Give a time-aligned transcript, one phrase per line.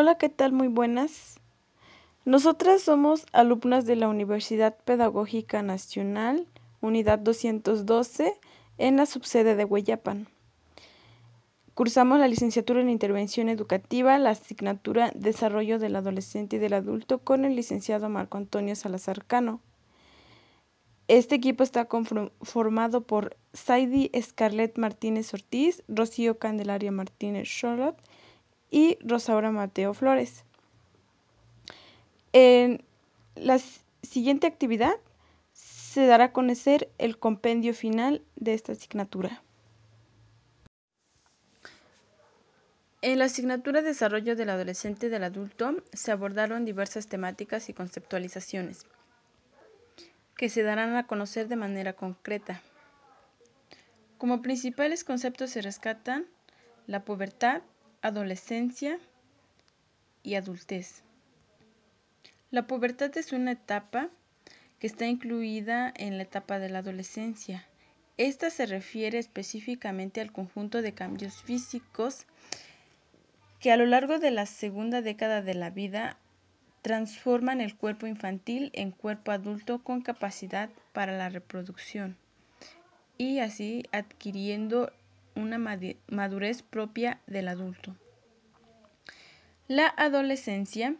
[0.00, 0.52] Hola, ¿qué tal?
[0.52, 1.40] Muy buenas.
[2.24, 6.46] Nosotras somos alumnas de la Universidad Pedagógica Nacional,
[6.80, 8.34] Unidad 212,
[8.78, 10.26] en la subsede de Hueyapan.
[11.74, 17.44] Cursamos la licenciatura en Intervención Educativa, la asignatura Desarrollo del Adolescente y del Adulto con
[17.44, 19.60] el licenciado Marco Antonio Salazar Cano.
[21.08, 28.00] Este equipo está conformado por Saidi Scarlett Martínez Ortiz, Rocío Candelaria Martínez Charlotte
[28.70, 30.44] y Rosaura Mateo Flores.
[32.32, 32.84] En
[33.34, 33.58] la
[34.02, 34.94] siguiente actividad
[35.52, 39.42] se dará a conocer el compendio final de esta asignatura.
[43.02, 48.86] En la asignatura Desarrollo del Adolescente y del Adulto se abordaron diversas temáticas y conceptualizaciones
[50.36, 52.62] que se darán a conocer de manera concreta.
[54.18, 56.26] Como principales conceptos se rescatan
[56.86, 57.62] la pubertad,
[58.02, 58.98] adolescencia
[60.22, 61.02] y adultez.
[62.50, 64.08] La pubertad es una etapa
[64.78, 67.66] que está incluida en la etapa de la adolescencia.
[68.16, 72.26] Esta se refiere específicamente al conjunto de cambios físicos
[73.60, 76.16] que a lo largo de la segunda década de la vida
[76.82, 82.16] transforman el cuerpo infantil en cuerpo adulto con capacidad para la reproducción
[83.20, 84.90] y así adquiriendo
[85.34, 87.96] una madurez propia del adulto.
[89.68, 90.96] La adolescencia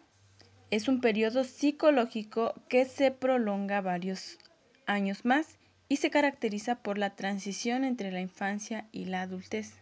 [0.70, 4.39] es un periodo psicológico que se prolonga varios
[4.87, 9.75] años más y se caracteriza por la transición entre la infancia y la adultez.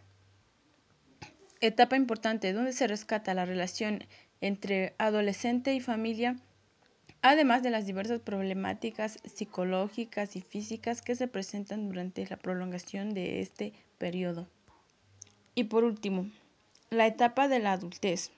[1.61, 4.05] Etapa importante donde se rescata la relación
[4.41, 6.37] entre adolescente y familia,
[7.21, 13.41] además de las diversas problemáticas psicológicas y físicas que se presentan durante la prolongación de
[13.41, 14.47] este periodo.
[15.55, 16.29] Y por último,
[16.89, 18.31] la etapa de la adultez.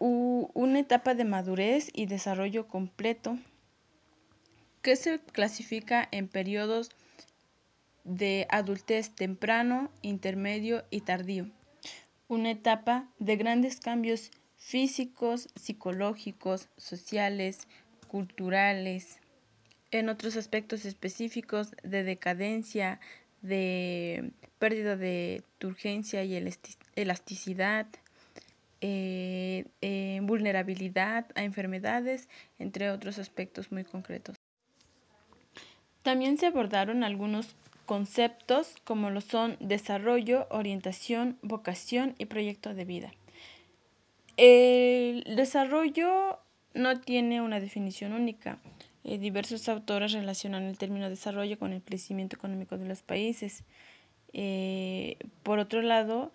[0.00, 3.36] una etapa de madurez y desarrollo completo
[4.80, 6.90] que se clasifica en periodos
[8.04, 11.50] de adultez temprano, intermedio y tardío.
[12.28, 17.66] Una etapa de grandes cambios físicos, psicológicos, sociales,
[18.08, 19.18] culturales,
[19.90, 23.00] en otros aspectos específicos de decadencia,
[23.40, 26.36] de pérdida de turgencia y
[26.96, 27.86] elasticidad,
[28.80, 34.36] eh, eh, vulnerabilidad a enfermedades, entre otros aspectos muy concretos.
[36.02, 37.54] También se abordaron algunos
[37.86, 43.12] conceptos como lo son desarrollo, orientación, vocación y proyecto de vida.
[44.38, 46.38] El desarrollo
[46.72, 48.60] no tiene una definición única.
[49.02, 53.64] Eh, diversos autores relacionan el término desarrollo con el crecimiento económico de los países.
[54.32, 56.30] Eh, por otro lado,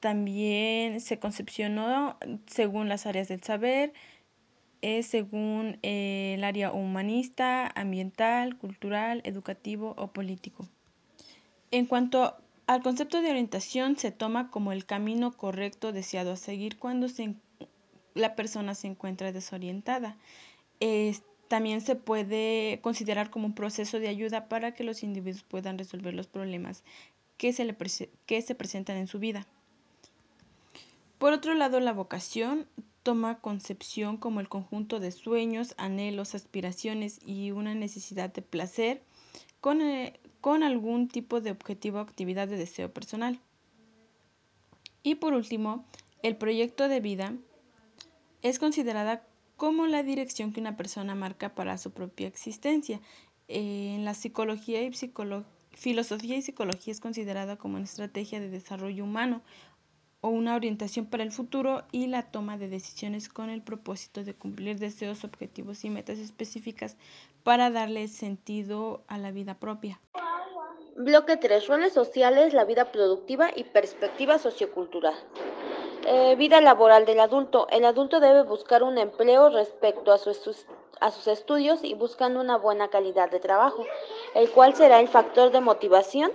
[0.00, 3.94] también se concepcionó según las áreas del saber,
[5.02, 10.68] según eh, el área humanista, ambiental, cultural, educativo o político.
[11.70, 12.36] En cuanto
[12.66, 17.08] al concepto de orientación, se toma como el camino correcto deseado a seguir cuando
[18.16, 20.16] la persona se encuentra desorientada.
[21.48, 26.12] también se puede considerar como un proceso de ayuda para que los individuos puedan resolver
[26.12, 26.82] los problemas
[27.36, 27.76] que se,
[28.26, 29.46] que se presentan en su vida.
[31.18, 32.66] Por otro lado, la vocación
[33.02, 39.02] toma concepción como el conjunto de sueños, anhelos, aspiraciones y una necesidad de placer
[39.60, 43.38] con, eh, con algún tipo de objetivo o actividad de deseo personal.
[45.02, 45.84] Y por último,
[46.22, 47.34] el proyecto de vida
[48.42, 49.22] es considerada
[49.56, 53.00] como la dirección que una persona marca para su propia existencia.
[53.48, 54.90] en la psicología y
[55.70, 59.42] filosofía y psicología es considerada como una estrategia de desarrollo humano
[60.20, 64.34] o una orientación para el futuro y la toma de decisiones con el propósito de
[64.34, 66.96] cumplir deseos, objetivos y metas específicas
[67.44, 70.00] para darle sentido a la vida propia.
[70.96, 71.68] Bloque 3.
[71.68, 75.14] Roles sociales, la vida productiva y perspectiva sociocultural.
[76.08, 77.66] Eh, vida laboral del adulto.
[77.68, 82.86] El adulto debe buscar un empleo respecto a, a sus estudios y buscando una buena
[82.86, 83.84] calidad de trabajo,
[84.36, 86.30] el cual será el factor de motivación,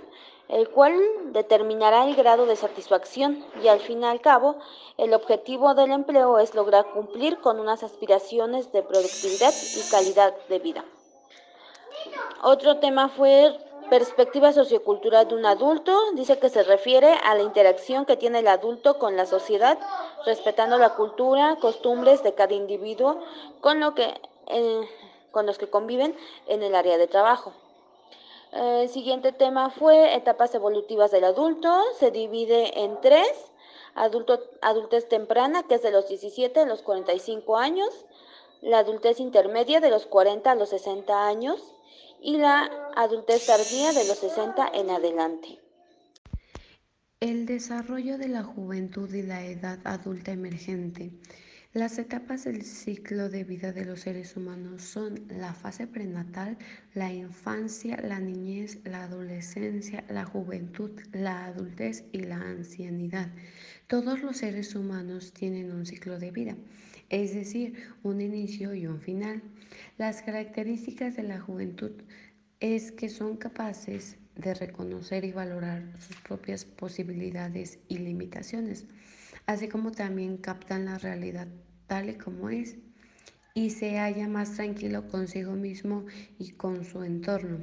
[0.48, 1.00] el cual
[1.32, 4.56] determinará el grado de satisfacción y al fin y al cabo
[4.98, 10.58] el objetivo del empleo es lograr cumplir con unas aspiraciones de productividad y calidad de
[10.58, 10.84] vida.
[12.42, 13.56] Otro tema fue
[13.92, 18.48] Perspectiva sociocultural de un adulto dice que se refiere a la interacción que tiene el
[18.48, 19.78] adulto con la sociedad,
[20.24, 23.20] respetando la cultura, costumbres de cada individuo
[23.60, 24.88] con, lo que, eh,
[25.30, 26.16] con los que conviven
[26.46, 27.52] en el área de trabajo.
[28.52, 31.78] El siguiente tema fue etapas evolutivas del adulto.
[31.98, 33.52] Se divide en tres.
[33.94, 38.06] adulto, adultez temprana, que es de los 17 a los 45 años,
[38.62, 41.60] la adultez intermedia de los 40 a los 60 años
[42.20, 45.58] y la adultez tardía de los 60 en adelante.
[47.20, 51.12] El desarrollo de la juventud y la edad adulta emergente.
[51.74, 56.58] Las etapas del ciclo de vida de los seres humanos son la fase prenatal,
[56.92, 63.32] la infancia, la niñez, la adolescencia, la juventud, la adultez y la ancianidad.
[63.86, 66.58] Todos los seres humanos tienen un ciclo de vida,
[67.08, 67.72] es decir,
[68.02, 69.40] un inicio y un final.
[69.96, 71.92] Las características de la juventud
[72.60, 78.84] es que son capaces de reconocer y valorar sus propias posibilidades y limitaciones
[79.46, 81.48] así como también captan la realidad
[81.86, 82.76] tal y como es
[83.54, 86.06] y se halla más tranquilo consigo mismo
[86.38, 87.58] y con su entorno.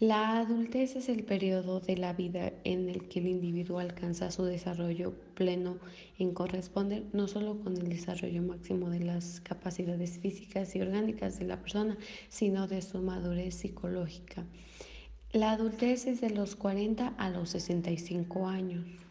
[0.00, 4.44] La adultez es el periodo de la vida en el que el individuo alcanza su
[4.44, 5.78] desarrollo pleno
[6.18, 11.46] en corresponder no solo con el desarrollo máximo de las capacidades físicas y orgánicas de
[11.46, 11.96] la persona,
[12.28, 14.44] sino de su madurez psicológica.
[15.32, 19.03] La adultez es de los 40 a los 65 años.